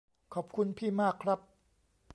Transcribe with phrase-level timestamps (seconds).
[0.33, 1.39] ขอบคุณพี่มากครับ